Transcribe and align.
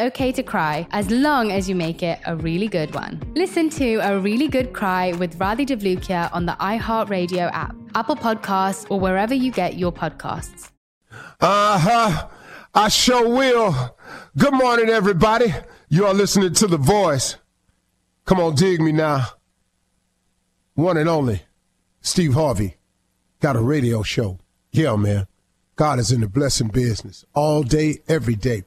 okay 0.00 0.32
to 0.32 0.42
cry 0.42 0.86
as 0.90 1.10
long 1.10 1.52
as 1.52 1.68
you 1.68 1.74
make 1.74 2.02
it 2.02 2.18
a 2.26 2.36
really 2.36 2.68
good 2.68 2.94
one. 2.94 3.22
Listen 3.34 3.70
to 3.70 3.96
A 3.96 4.18
Really 4.18 4.48
Good 4.48 4.72
Cry 4.72 5.12
with 5.12 5.38
Radhi 5.38 5.66
Devlukia 5.66 6.30
on 6.32 6.46
the 6.46 6.52
iHeartRadio 6.52 7.50
app, 7.52 7.76
Apple 7.94 8.16
Podcasts, 8.16 8.86
or 8.90 8.98
wherever 8.98 9.34
you 9.34 9.52
get 9.52 9.76
your 9.76 9.92
podcasts. 9.92 10.70
Uh 11.40 11.78
huh. 11.78 12.28
I 12.74 12.88
sure 12.88 13.28
will. 13.28 13.96
Good 14.38 14.54
morning, 14.54 14.88
everybody. 14.88 15.52
You 15.88 16.06
are 16.06 16.14
listening 16.14 16.54
to 16.54 16.66
The 16.66 16.76
Voice. 16.76 17.36
Come 18.26 18.38
on, 18.40 18.54
dig 18.54 18.80
me 18.80 18.92
now. 18.92 19.26
One 20.74 20.96
and 20.96 21.08
only, 21.08 21.42
Steve 22.00 22.34
Harvey, 22.34 22.76
got 23.40 23.56
a 23.56 23.60
radio 23.60 24.02
show. 24.02 24.38
Yeah, 24.70 24.94
man. 24.96 25.26
God 25.74 25.98
is 25.98 26.12
in 26.12 26.20
the 26.20 26.28
blessing 26.28 26.68
business 26.68 27.24
all 27.34 27.62
day, 27.62 28.00
every 28.06 28.34
day. 28.34 28.64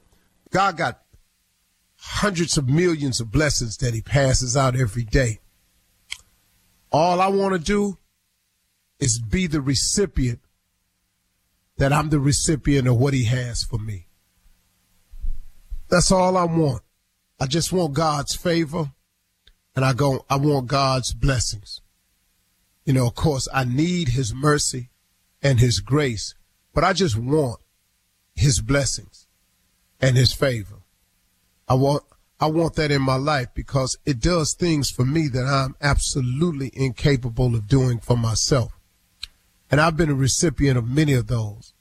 God 0.50 0.76
got 0.76 1.03
hundreds 1.96 2.58
of 2.58 2.68
millions 2.68 3.20
of 3.20 3.30
blessings 3.30 3.76
that 3.78 3.94
he 3.94 4.02
passes 4.02 4.56
out 4.56 4.76
every 4.76 5.04
day. 5.04 5.40
All 6.92 7.20
I 7.20 7.28
want 7.28 7.54
to 7.54 7.58
do 7.58 7.98
is 9.00 9.18
be 9.18 9.46
the 9.46 9.60
recipient 9.60 10.40
that 11.76 11.92
I'm 11.92 12.10
the 12.10 12.20
recipient 12.20 12.86
of 12.86 12.96
what 12.96 13.14
he 13.14 13.24
has 13.24 13.64
for 13.64 13.78
me. 13.78 14.06
That's 15.88 16.12
all 16.12 16.36
I 16.36 16.44
want. 16.44 16.82
I 17.40 17.46
just 17.46 17.72
want 17.72 17.94
God's 17.94 18.34
favor 18.34 18.92
and 19.74 19.84
I 19.84 19.92
go 19.92 20.24
I 20.30 20.36
want 20.36 20.68
God's 20.68 21.12
blessings. 21.12 21.80
You 22.84 22.92
know, 22.92 23.06
of 23.06 23.14
course, 23.14 23.48
I 23.52 23.64
need 23.64 24.10
his 24.10 24.34
mercy 24.34 24.90
and 25.42 25.58
his 25.58 25.80
grace, 25.80 26.34
but 26.72 26.84
I 26.84 26.92
just 26.92 27.16
want 27.16 27.60
his 28.34 28.60
blessings 28.60 29.26
and 30.00 30.16
his 30.16 30.32
favor. 30.32 30.73
I 31.68 31.74
want 31.74 32.02
I 32.40 32.46
want 32.46 32.74
that 32.74 32.90
in 32.90 33.00
my 33.00 33.16
life 33.16 33.48
because 33.54 33.96
it 34.04 34.20
does 34.20 34.54
things 34.54 34.90
for 34.90 35.04
me 35.04 35.28
that 35.28 35.46
I'm 35.46 35.76
absolutely 35.80 36.70
incapable 36.74 37.54
of 37.54 37.68
doing 37.68 38.00
for 38.00 38.16
myself. 38.16 38.72
And 39.70 39.80
I've 39.80 39.96
been 39.96 40.10
a 40.10 40.14
recipient 40.14 40.76
of 40.76 40.86
many 40.86 41.14
of 41.14 41.28
those. 41.28 41.72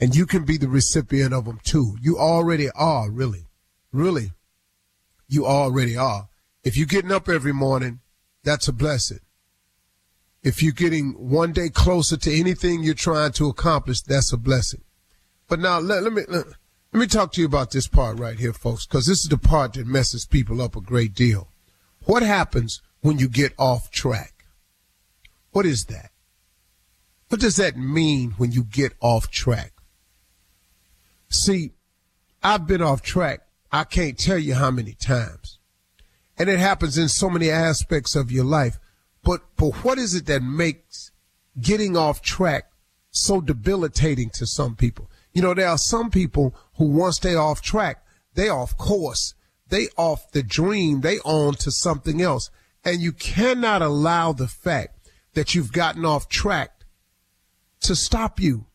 And 0.00 0.16
you 0.16 0.26
can 0.26 0.44
be 0.44 0.56
the 0.56 0.68
recipient 0.68 1.32
of 1.32 1.44
them 1.44 1.60
too. 1.62 1.96
You 2.00 2.18
already 2.18 2.68
are, 2.74 3.10
really. 3.10 3.46
Really. 3.92 4.32
You 5.28 5.46
already 5.46 5.96
are. 5.96 6.28
If 6.64 6.76
you're 6.76 6.86
getting 6.86 7.12
up 7.12 7.28
every 7.28 7.52
morning, 7.52 8.00
that's 8.42 8.68
a 8.68 8.72
blessing. 8.72 9.20
If 10.42 10.62
you're 10.62 10.72
getting 10.72 11.12
one 11.12 11.52
day 11.52 11.68
closer 11.68 12.16
to 12.16 12.34
anything 12.34 12.82
you're 12.82 12.94
trying 12.94 13.32
to 13.32 13.48
accomplish, 13.48 14.02
that's 14.02 14.32
a 14.32 14.36
blessing. 14.36 14.82
But 15.48 15.60
now 15.60 15.78
let, 15.78 16.02
let 16.02 16.12
me 16.12 16.22
let, 16.28 16.46
let 16.94 17.00
me 17.00 17.06
talk 17.08 17.32
to 17.32 17.40
you 17.40 17.46
about 17.48 17.72
this 17.72 17.88
part 17.88 18.20
right 18.20 18.38
here, 18.38 18.52
folks, 18.52 18.86
because 18.86 19.06
this 19.06 19.24
is 19.24 19.28
the 19.28 19.36
part 19.36 19.72
that 19.72 19.84
messes 19.84 20.24
people 20.24 20.62
up 20.62 20.76
a 20.76 20.80
great 20.80 21.12
deal. 21.12 21.48
What 22.04 22.22
happens 22.22 22.82
when 23.00 23.18
you 23.18 23.28
get 23.28 23.52
off 23.58 23.90
track? 23.90 24.44
What 25.50 25.66
is 25.66 25.86
that? 25.86 26.12
What 27.30 27.40
does 27.40 27.56
that 27.56 27.76
mean 27.76 28.34
when 28.36 28.52
you 28.52 28.62
get 28.62 28.92
off 29.00 29.28
track? 29.28 29.72
See, 31.28 31.72
I've 32.44 32.68
been 32.68 32.80
off 32.80 33.02
track. 33.02 33.40
I 33.72 33.82
can't 33.82 34.16
tell 34.16 34.38
you 34.38 34.54
how 34.54 34.70
many 34.70 34.92
times. 34.92 35.58
And 36.38 36.48
it 36.48 36.60
happens 36.60 36.96
in 36.96 37.08
so 37.08 37.28
many 37.28 37.50
aspects 37.50 38.14
of 38.14 38.30
your 38.30 38.44
life. 38.44 38.78
But, 39.24 39.40
but 39.56 39.84
what 39.84 39.98
is 39.98 40.14
it 40.14 40.26
that 40.26 40.44
makes 40.44 41.10
getting 41.60 41.96
off 41.96 42.22
track 42.22 42.70
so 43.10 43.40
debilitating 43.40 44.30
to 44.34 44.46
some 44.46 44.76
people? 44.76 45.10
You 45.34 45.42
know, 45.42 45.52
there 45.52 45.68
are 45.68 45.78
some 45.78 46.10
people 46.10 46.54
who 46.76 46.86
once 46.86 47.18
they 47.18 47.34
off 47.34 47.60
track, 47.60 48.04
they 48.34 48.48
off 48.48 48.78
course, 48.78 49.34
they 49.68 49.88
off 49.96 50.30
the 50.30 50.42
dream, 50.42 51.00
they 51.00 51.18
on 51.18 51.54
to 51.54 51.70
something 51.70 52.22
else. 52.22 52.50
And 52.84 53.02
you 53.02 53.12
cannot 53.12 53.82
allow 53.82 54.32
the 54.32 54.46
fact 54.46 55.10
that 55.34 55.54
you've 55.54 55.72
gotten 55.72 56.04
off 56.04 56.28
track 56.28 56.84
to 57.80 57.96
stop 57.96 58.40
you. 58.40 58.66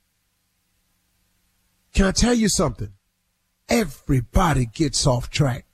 Can 1.94 2.06
I 2.06 2.12
tell 2.12 2.34
you 2.34 2.50
something? 2.50 2.94
Everybody 3.70 4.66
gets 4.66 5.08
off 5.08 5.30
track. 5.30 5.66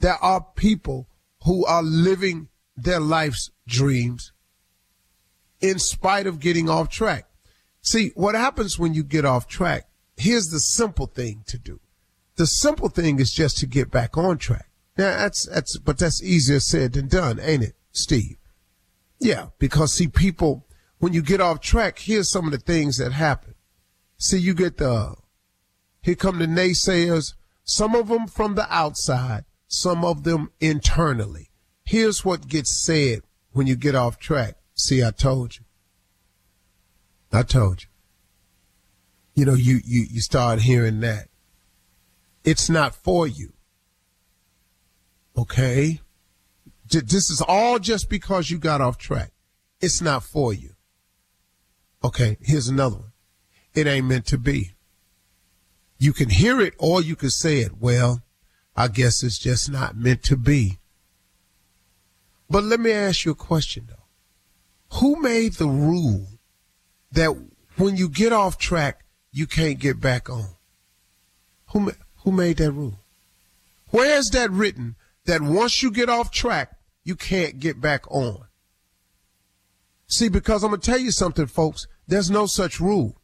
There 0.00 0.14
are 0.14 0.46
people 0.54 1.08
who 1.44 1.66
are 1.66 1.82
living 1.82 2.48
their 2.76 3.00
life's 3.00 3.50
dreams 3.66 4.32
in 5.60 5.78
spite 5.78 6.26
of 6.26 6.40
getting 6.40 6.68
off 6.70 6.88
track. 6.88 7.28
See, 7.84 8.12
what 8.14 8.34
happens 8.34 8.78
when 8.78 8.94
you 8.94 9.04
get 9.04 9.26
off 9.26 9.46
track? 9.46 9.88
Here's 10.16 10.48
the 10.48 10.58
simple 10.58 11.06
thing 11.06 11.44
to 11.46 11.58
do. 11.58 11.80
The 12.36 12.46
simple 12.46 12.88
thing 12.88 13.20
is 13.20 13.30
just 13.30 13.58
to 13.58 13.66
get 13.66 13.90
back 13.90 14.16
on 14.16 14.38
track. 14.38 14.70
Now 14.96 15.18
that's, 15.18 15.46
that's, 15.46 15.76
but 15.76 15.98
that's 15.98 16.22
easier 16.22 16.60
said 16.60 16.94
than 16.94 17.08
done, 17.08 17.38
ain't 17.38 17.62
it, 17.62 17.74
Steve? 17.92 18.38
Yeah, 19.20 19.48
because 19.58 19.92
see, 19.92 20.08
people, 20.08 20.66
when 20.98 21.12
you 21.12 21.20
get 21.20 21.42
off 21.42 21.60
track, 21.60 21.98
here's 21.98 22.32
some 22.32 22.46
of 22.46 22.52
the 22.52 22.58
things 22.58 22.96
that 22.96 23.12
happen. 23.12 23.54
See, 24.16 24.38
you 24.38 24.54
get 24.54 24.78
the, 24.78 25.16
here 26.00 26.14
come 26.14 26.38
the 26.38 26.46
naysayers, 26.46 27.34
some 27.64 27.94
of 27.94 28.08
them 28.08 28.26
from 28.26 28.54
the 28.54 28.66
outside, 28.74 29.44
some 29.68 30.06
of 30.06 30.24
them 30.24 30.50
internally. 30.58 31.50
Here's 31.84 32.24
what 32.24 32.48
gets 32.48 32.82
said 32.82 33.20
when 33.52 33.66
you 33.66 33.76
get 33.76 33.94
off 33.94 34.18
track. 34.18 34.56
See, 34.74 35.04
I 35.04 35.10
told 35.10 35.58
you. 35.58 35.63
I 37.34 37.42
told 37.42 37.82
you. 37.82 37.88
You 39.34 39.44
know, 39.44 39.54
you, 39.54 39.80
you, 39.84 40.06
you 40.08 40.20
start 40.20 40.60
hearing 40.60 41.00
that. 41.00 41.28
It's 42.44 42.70
not 42.70 42.94
for 42.94 43.26
you. 43.26 43.52
Okay? 45.36 46.00
This 46.88 47.30
is 47.30 47.42
all 47.46 47.78
just 47.78 48.08
because 48.08 48.50
you 48.50 48.58
got 48.58 48.80
off 48.80 48.98
track. 48.98 49.32
It's 49.80 50.00
not 50.00 50.22
for 50.22 50.52
you. 50.52 50.70
Okay, 52.04 52.36
here's 52.42 52.68
another 52.68 52.96
one. 52.96 53.12
It 53.74 53.86
ain't 53.86 54.06
meant 54.06 54.26
to 54.26 54.38
be. 54.38 54.72
You 55.98 56.12
can 56.12 56.28
hear 56.28 56.60
it 56.60 56.74
or 56.78 57.02
you 57.02 57.16
can 57.16 57.30
say 57.30 57.60
it. 57.60 57.78
Well, 57.80 58.22
I 58.76 58.88
guess 58.88 59.22
it's 59.22 59.38
just 59.38 59.70
not 59.70 59.96
meant 59.96 60.22
to 60.24 60.36
be. 60.36 60.78
But 62.48 62.64
let 62.64 62.78
me 62.78 62.92
ask 62.92 63.24
you 63.24 63.32
a 63.32 63.36
question 63.36 63.88
though. 63.88 64.98
Who 64.98 65.20
made 65.20 65.54
the 65.54 65.66
rule 65.66 66.33
that 67.14 67.30
when 67.76 67.96
you 67.96 68.08
get 68.08 68.32
off 68.32 68.58
track, 68.58 69.04
you 69.32 69.46
can't 69.46 69.78
get 69.78 70.00
back 70.00 70.28
on? 70.28 70.46
Who, 71.72 71.92
who 72.18 72.32
made 72.32 72.58
that 72.58 72.72
rule? 72.72 73.00
Where 73.90 74.18
is 74.18 74.30
that 74.30 74.50
written 74.50 74.96
that 75.24 75.40
once 75.40 75.82
you 75.82 75.90
get 75.90 76.08
off 76.08 76.30
track, 76.30 76.76
you 77.02 77.16
can't 77.16 77.58
get 77.58 77.80
back 77.80 78.10
on? 78.10 78.44
See, 80.06 80.28
because 80.28 80.62
I'm 80.62 80.70
going 80.70 80.80
to 80.80 80.90
tell 80.90 80.98
you 80.98 81.10
something, 81.10 81.46
folks. 81.46 81.86
There's 82.06 82.30
no 82.30 82.46
such 82.46 82.80
rule. 82.80 83.20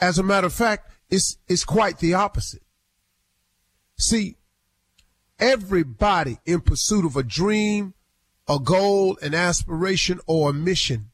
As 0.00 0.18
a 0.18 0.22
matter 0.22 0.46
of 0.46 0.52
fact, 0.52 0.90
it's, 1.10 1.36
it's 1.48 1.64
quite 1.64 1.98
the 1.98 2.14
opposite. 2.14 2.62
See, 3.96 4.36
everybody 5.38 6.38
in 6.46 6.60
pursuit 6.60 7.04
of 7.04 7.16
a 7.16 7.22
dream, 7.22 7.94
a 8.48 8.58
goal, 8.58 9.18
an 9.20 9.34
aspiration, 9.34 10.20
or 10.26 10.50
a 10.50 10.54
mission 10.54 11.10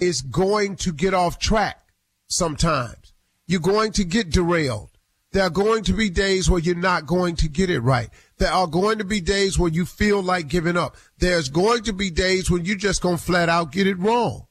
is 0.00 0.22
going 0.22 0.76
to 0.76 0.92
get 0.92 1.14
off 1.14 1.38
track 1.38 1.80
sometimes. 2.26 3.12
You're 3.46 3.60
going 3.60 3.92
to 3.92 4.04
get 4.04 4.30
derailed. 4.30 4.90
There 5.32 5.44
are 5.44 5.50
going 5.50 5.84
to 5.84 5.92
be 5.92 6.10
days 6.10 6.50
where 6.50 6.60
you're 6.60 6.74
not 6.74 7.06
going 7.06 7.36
to 7.36 7.48
get 7.48 7.70
it 7.70 7.80
right. 7.80 8.08
There 8.38 8.50
are 8.50 8.66
going 8.66 8.98
to 8.98 9.04
be 9.04 9.20
days 9.20 9.58
where 9.58 9.70
you 9.70 9.86
feel 9.86 10.22
like 10.22 10.48
giving 10.48 10.76
up. 10.76 10.96
There's 11.18 11.48
going 11.48 11.84
to 11.84 11.92
be 11.92 12.10
days 12.10 12.50
when 12.50 12.64
you're 12.64 12.76
just 12.76 13.02
going 13.02 13.18
to 13.18 13.22
flat 13.22 13.48
out 13.48 13.70
get 13.70 13.86
it 13.86 13.98
wrong. 13.98 14.46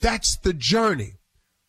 That's 0.00 0.36
the 0.36 0.52
journey. 0.52 1.14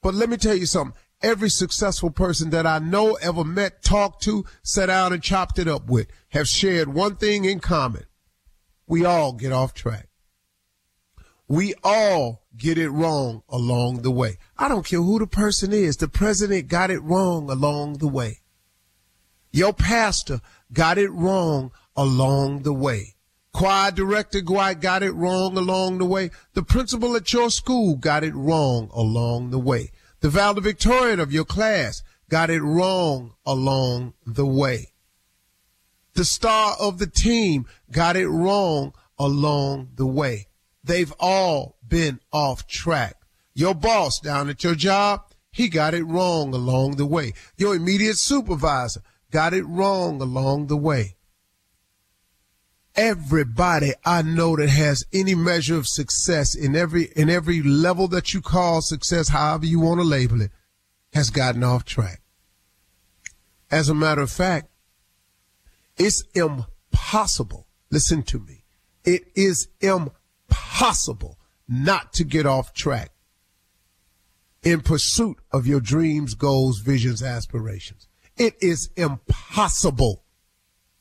But 0.03 0.13
let 0.13 0.29
me 0.29 0.37
tell 0.37 0.55
you 0.55 0.67
something. 0.67 0.95
Every 1.21 1.49
successful 1.49 2.11
person 2.11 2.49
that 2.49 2.67
I 2.67 2.79
know, 2.79 3.13
ever 3.15 3.43
met, 3.43 3.81
talked 3.81 4.21
to, 4.23 4.45
sat 4.61 4.87
down 4.87 5.13
and 5.13 5.23
chopped 5.23 5.57
it 5.57 5.67
up 5.67 5.87
with 5.87 6.07
have 6.29 6.47
shared 6.47 6.93
one 6.93 7.15
thing 7.15 7.45
in 7.45 7.59
common. 7.59 8.03
We 8.87 9.05
all 9.05 9.33
get 9.33 9.53
off 9.53 9.73
track. 9.73 10.09
We 11.47 11.75
all 11.83 12.42
get 12.57 12.77
it 12.77 12.89
wrong 12.89 13.43
along 13.49 14.01
the 14.01 14.11
way. 14.11 14.37
I 14.57 14.67
don't 14.67 14.85
care 14.85 15.01
who 15.01 15.19
the 15.19 15.27
person 15.27 15.73
is. 15.73 15.97
The 15.97 16.07
president 16.07 16.67
got 16.67 16.91
it 16.91 17.01
wrong 17.01 17.49
along 17.49 17.97
the 17.97 18.07
way. 18.07 18.41
Your 19.51 19.73
pastor 19.73 20.41
got 20.71 20.97
it 20.97 21.11
wrong 21.11 21.71
along 21.95 22.63
the 22.63 22.73
way. 22.73 23.15
Choir 23.53 23.91
director 23.91 24.41
got 24.41 25.03
it 25.03 25.11
wrong 25.11 25.55
along 25.57 25.99
the 25.99 26.05
way. 26.05 26.31
The 26.53 26.63
principal 26.63 27.15
at 27.15 27.31
your 27.31 27.51
school 27.51 27.95
got 27.95 28.23
it 28.23 28.33
wrong 28.33 28.89
along 28.93 29.51
the 29.51 29.59
way. 29.59 29.91
The 30.21 30.29
valedictorian 30.29 31.19
of 31.19 31.31
your 31.31 31.45
class 31.45 32.01
got 32.29 32.49
it 32.49 32.63
wrong 32.63 33.35
along 33.45 34.13
the 34.25 34.45
way. 34.45 34.93
The 36.15 36.25
star 36.25 36.75
of 36.79 36.97
the 36.97 37.07
team 37.07 37.65
got 37.91 38.15
it 38.15 38.27
wrong 38.27 38.93
along 39.19 39.89
the 39.95 40.07
way. 40.07 40.47
They've 40.83 41.13
all 41.19 41.77
been 41.87 42.19
off 42.31 42.67
track. 42.67 43.17
Your 43.53 43.75
boss 43.75 44.19
down 44.19 44.49
at 44.49 44.63
your 44.63 44.75
job, 44.75 45.21
he 45.51 45.69
got 45.69 45.93
it 45.93 46.03
wrong 46.03 46.53
along 46.53 46.95
the 46.95 47.05
way. 47.05 47.33
Your 47.57 47.75
immediate 47.75 48.17
supervisor 48.17 49.01
got 49.31 49.53
it 49.53 49.63
wrong 49.63 50.21
along 50.21 50.67
the 50.67 50.77
way. 50.77 51.15
Everybody 52.95 53.93
I 54.05 54.21
know 54.21 54.55
that 54.55 54.69
has 54.69 55.05
any 55.11 55.35
measure 55.35 55.77
of 55.77 55.87
success 55.87 56.55
in 56.55 56.75
every 56.75 57.05
in 57.15 57.29
every 57.29 57.61
level 57.63 58.07
that 58.09 58.33
you 58.33 58.41
call 58.41 58.81
success, 58.81 59.29
however 59.29 59.65
you 59.65 59.79
want 59.79 59.99
to 59.99 60.05
label 60.05 60.41
it, 60.41 60.51
has 61.13 61.29
gotten 61.29 61.63
off 61.63 61.85
track. 61.85 62.21
As 63.71 63.89
a 63.89 63.95
matter 63.95 64.21
of 64.21 64.31
fact, 64.31 64.69
it's 65.97 66.23
impossible. 66.35 67.67
Listen 67.89 68.21
to 68.23 68.39
me. 68.39 68.63
It 69.03 69.23
is 69.35 69.67
impossible 69.81 71.39
not 71.67 72.13
to 72.13 72.23
get 72.23 72.45
off 72.45 72.73
track 72.73 73.11
in 74.63 74.81
pursuit 74.81 75.37
of 75.51 75.67
your 75.67 75.81
dreams, 75.81 76.33
goals, 76.35 76.79
visions, 76.79 77.21
aspirations. 77.21 78.07
It 78.37 78.55
is 78.61 78.89
impossible. 78.95 80.23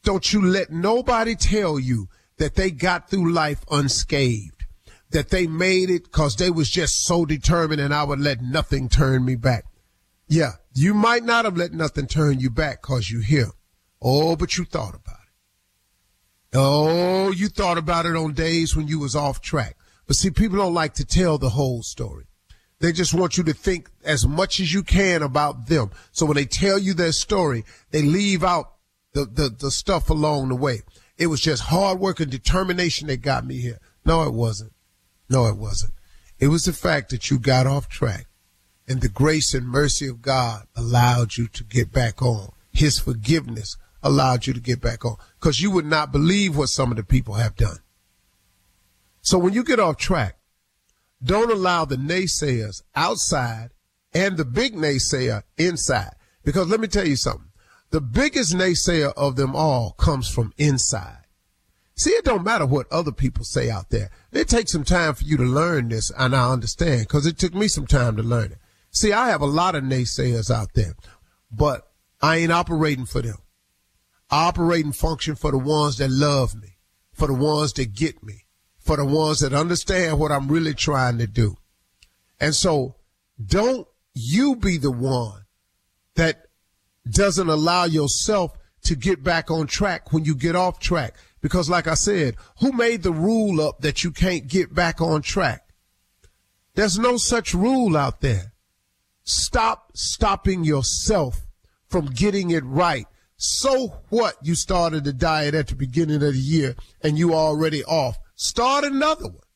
Don't 0.03 0.33
you 0.33 0.45
let 0.45 0.71
nobody 0.71 1.37
tell 1.37 1.79
you 1.79 2.09
that 2.39 2.57
they 2.57 2.71
got 2.71 3.09
through 3.09 3.33
life 3.33 3.65
unscathed, 3.71 4.65
that 5.11 5.31
they 5.31 5.47
made 5.47 5.91
it 5.91 6.05
because 6.05 6.37
they 6.37 6.51
was 6.51 6.69
just 6.69 7.05
so 7.05 7.25
determined 7.25 7.81
and 7.81 7.95
I 7.95 8.05
would 8.05 8.21
let 8.21 8.43
nothing 8.43 8.89
turn 8.89 9.25
me 9.25 9.37
back. 9.37 9.65
Yeah, 10.27 10.53
you 10.75 10.95
might 10.95 11.23
not 11.23 11.45
have 11.45 11.57
let 11.57 11.73
nothing 11.73 12.07
turn 12.07 12.41
you 12.41 12.51
back 12.51 12.83
because 12.83 13.11
you 13.11 13.21
here. 13.21 13.51
Oh, 14.01 14.35
but 14.35 14.59
you 14.59 14.65
thought 14.65 14.95
about 14.95 15.15
it. 15.15 16.55
Oh, 16.55 17.31
you 17.31 17.49
thought 17.49 17.79
about 17.79 18.07
it 18.07 18.17
on 18.17 18.33
days 18.33 18.75
when 18.75 18.89
you 18.89 18.99
was 18.99 19.15
off 19.15 19.41
track. 19.41 19.77
But 20.13 20.19
see, 20.19 20.31
people 20.31 20.59
don't 20.59 20.75
like 20.75 20.93
to 20.97 21.07
tell 21.07 21.39
the 21.39 21.49
whole 21.49 21.83
story. 21.83 22.27
They 22.81 22.93
just 22.93 23.15
want 23.15 23.39
you 23.39 23.45
to 23.45 23.55
think 23.55 23.89
as 24.05 24.27
much 24.27 24.61
as 24.61 24.71
you 24.71 24.83
can 24.83 25.23
about 25.23 25.69
them. 25.69 25.91
So 26.11 26.27
when 26.27 26.35
they 26.35 26.45
tell 26.45 26.79
you 26.79 26.93
their 26.93 27.13
story, 27.13 27.65
they 27.93 28.03
leave 28.03 28.45
out 28.45 28.75
the, 29.15 29.25
the, 29.25 29.49
the 29.49 29.71
stuff 29.71 30.11
along 30.11 30.51
the 30.51 30.55
way. 30.55 30.83
It 31.17 31.29
was 31.29 31.41
just 31.41 31.63
hard 31.63 31.99
work 31.99 32.21
and 32.21 32.31
determination 32.31 33.07
that 33.07 33.23
got 33.23 33.47
me 33.47 33.57
here. 33.63 33.79
No, 34.05 34.25
it 34.25 34.35
wasn't. 34.35 34.75
No, 35.31 35.47
it 35.47 35.57
wasn't. 35.57 35.95
It 36.39 36.49
was 36.49 36.67
the 36.67 36.75
fact 36.75 37.09
that 37.09 37.31
you 37.31 37.39
got 37.39 37.67
off 37.67 37.89
track 37.89 38.27
and 38.87 39.01
the 39.01 39.09
grace 39.09 39.55
and 39.55 39.67
mercy 39.67 40.09
of 40.09 40.21
God 40.21 40.67
allowed 40.77 41.39
you 41.39 41.49
to 41.49 41.65
get 41.65 41.91
back 41.91 42.21
on. 42.21 42.53
His 42.71 42.99
forgiveness 42.99 43.79
allowed 44.03 44.47
you 44.47 44.53
to 44.53 44.61
get 44.61 44.83
back 44.83 45.07
on 45.07 45.17
because 45.41 45.63
you 45.63 45.71
would 45.71 45.87
not 45.87 46.13
believe 46.13 46.55
what 46.55 46.69
some 46.69 46.91
of 46.91 46.99
the 46.99 47.03
people 47.03 47.37
have 47.37 47.57
done. 47.57 47.79
So 49.23 49.39
when 49.39 49.55
you 49.55 49.65
get 49.65 49.81
off 49.81 49.97
track, 49.97 50.37
don't 51.23 51.51
allow 51.51 51.85
the 51.85 51.97
naysayers 51.97 52.83
outside 52.95 53.71
and 54.13 54.37
the 54.37 54.45
big 54.45 54.75
naysayer 54.75 55.43
inside. 55.57 56.15
Because 56.45 56.69
let 56.69 56.81
me 56.81 56.89
tell 56.89 57.07
you 57.07 57.17
something. 57.17 57.51
The 57.91 58.01
biggest 58.01 58.55
naysayer 58.55 59.13
of 59.17 59.37
them 59.37 59.55
all 59.55 59.93
comes 59.93 60.29
from 60.29 60.53
inside. 60.59 61.19
See, 61.95 62.11
it 62.11 62.25
don't 62.25 62.43
matter 62.43 62.67
what 62.67 62.91
other 62.91 63.13
people 63.13 63.45
say 63.45 63.71
out 63.71 63.91
there. 63.91 64.11
It 64.33 64.49
takes 64.49 64.73
some 64.73 64.83
time 64.83 65.15
for 65.15 65.25
you 65.25 65.37
to 65.37 65.45
learn 65.45 65.91
this, 65.91 66.11
and 66.19 66.35
I 66.35 66.51
understand, 66.51 67.03
because 67.03 67.27
it 67.27 67.39
took 67.39 67.55
me 67.55 67.69
some 67.69 67.87
time 67.87 68.17
to 68.17 68.23
learn 68.23 68.53
it. 68.53 68.59
See, 68.91 69.13
I 69.13 69.29
have 69.29 69.43
a 69.43 69.47
lot 69.47 69.75
of 69.75 69.85
naysayers 69.85 70.51
out 70.51 70.73
there, 70.75 70.97
but 71.51 71.93
I 72.21 72.39
ain't 72.39 72.51
operating 72.51 73.07
for 73.07 73.21
them. 73.21 73.37
I 74.31 74.47
operate 74.47 74.87
and 74.87 74.97
function 74.97 75.35
for 75.35 75.51
the 75.51 75.59
ones 75.59 75.99
that 75.99 76.11
love 76.11 76.55
me, 76.55 76.79
for 77.13 77.29
the 77.29 77.35
ones 77.35 77.75
that 77.75 77.95
get 77.95 78.23
me, 78.23 78.42
for 78.83 78.97
the 78.97 79.05
ones 79.05 79.41
that 79.41 79.53
understand 79.53 80.19
what 80.19 80.33
I'm 80.33 80.49
really 80.49 80.75
trying 80.75 81.19
to 81.19 81.27
do. 81.27 81.57
And 82.41 82.55
so 82.55 82.97
don't 83.45 83.87
you 84.15 84.57
be 84.57 84.77
the 84.77 84.91
one 84.91 85.43
that 86.17 86.47
doesn't 87.09 87.49
allow 87.49 87.85
yourself 87.85 88.57
to 88.85 88.97
get 88.97 89.23
back 89.23 89.51
on 89.51 89.67
track 89.67 90.13
when 90.13 90.25
you 90.25 90.35
get 90.35 90.57
off 90.57 90.79
track. 90.79 91.15
Because 91.41 91.71
like 91.71 91.87
I 91.87 91.95
said, 91.95 92.37
who 92.61 92.73
made 92.73 93.03
the 93.03 93.13
rule 93.13 93.61
up 93.61 93.81
that 93.81 94.05
you 94.05 94.11
can't 94.11 94.47
get 94.47 94.75
back 94.75 95.01
on 95.01 95.23
track? 95.23 95.69
There's 96.75 96.99
no 96.99 97.17
such 97.17 97.55
rule 97.55 97.97
out 97.97 98.21
there. 98.21 98.53
Stop 99.25 99.91
stopping 99.95 100.65
yourself 100.65 101.47
from 101.89 102.07
getting 102.07 102.51
it 102.51 102.65
right. 102.65 103.07
So 103.37 104.03
what? 104.09 104.37
You 104.43 104.55
started 104.55 105.05
the 105.05 105.13
diet 105.13 105.55
at 105.55 105.69
the 105.69 105.75
beginning 105.75 106.17
of 106.17 106.33
the 106.33 106.39
year 106.39 106.77
and 107.03 107.19
you 107.19 107.35
already 107.35 107.85
off. 107.85 108.19
Start 108.43 108.83
another 108.83 109.29
one. 109.29 109.47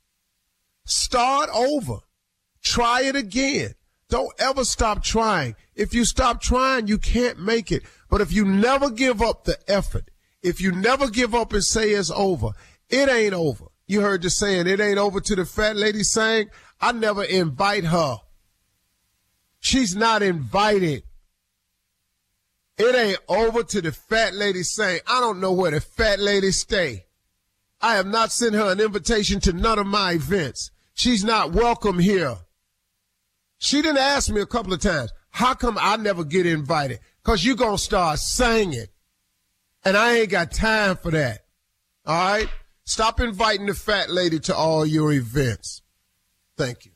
Start 0.85 1.51
over. 1.53 1.99
Try 2.63 3.03
it 3.03 3.17
again. 3.17 3.75
Don't 4.09 4.33
ever 4.39 4.65
stop 4.65 5.03
trying. 5.03 5.57
If 5.75 5.93
you 5.93 6.05
stop 6.05 6.41
trying, 6.41 6.87
you 6.87 6.97
can't 6.97 7.41
make 7.41 7.73
it. 7.73 7.83
But 8.09 8.21
if 8.21 8.33
you 8.33 8.45
never 8.45 8.91
give 8.91 9.21
up 9.21 9.43
the 9.43 9.59
effort, 9.67 10.09
if 10.41 10.61
you 10.61 10.71
never 10.71 11.11
give 11.11 11.35
up 11.35 11.53
and 11.53 11.65
say 11.65 11.91
it's 11.91 12.13
over, 12.13 12.51
it 12.89 13.09
ain't 13.09 13.35
over. 13.35 13.65
You 13.89 14.03
heard 14.03 14.23
the 14.23 14.31
saying, 14.31 14.69
it 14.69 14.79
ain't 14.79 14.99
over 14.99 15.21
to 15.21 15.35
the 15.35 15.45
fat 15.45 15.75
lady 15.75 16.05
saying, 16.05 16.51
I 16.81 16.93
never 16.93 17.25
invite 17.25 17.87
her. 17.87 18.19
She's 19.59 19.97
not 19.97 20.23
invited. 20.23 21.03
It 22.79 22.95
ain't 22.95 23.19
over 23.29 23.65
to 23.65 23.83
the 23.83 23.91
fat 23.91 24.33
lady 24.33 24.63
saying, 24.63 25.01
I 25.09 25.19
don't 25.19 25.41
know 25.41 25.51
where 25.51 25.73
the 25.73 25.81
fat 25.81 26.21
lady 26.21 26.53
stay. 26.53 27.06
I 27.81 27.95
have 27.97 28.07
not 28.07 28.33
sent 28.33 28.55
her 28.55 28.73
an 28.73 28.81
invitation 28.81 29.41
to 29.41 29.53
none 29.53 29.79
of 29.79 29.87
my 29.87 30.13
events. 30.13 30.71
She's 30.95 31.25
not 31.25 31.53
welcome 31.53 31.99
here. 31.99 32.37
She 33.59 33.83
didn't 33.83 33.99
ask 33.99 34.31
me 34.31 34.41
a 34.41 34.47
couple 34.47 34.73
of 34.73 34.81
times, 34.81 35.13
how 35.31 35.55
come 35.55 35.77
I 35.81 35.97
never 35.97 36.25
get 36.25 36.47
invited? 36.47 37.01
Cause 37.23 37.45
you're 37.45 37.57
gonna 37.57 37.79
start 37.79 38.19
singing. 38.19 38.87
And 39.85 39.97
I 39.97 40.19
ain't 40.19 40.31
got 40.31 40.53
time 40.53 40.97
for 40.97 41.11
that. 41.11 41.45
All 42.07 42.15
right? 42.15 42.49
Stop 42.85 43.21
inviting 43.21 43.67
the 43.67 43.75
fat 43.75 44.11
lady 44.11 44.39
to 44.41 44.55
all 44.55 44.87
your 44.87 45.13
events. 45.13 45.83
Thank 46.57 46.87
you. 46.87 46.96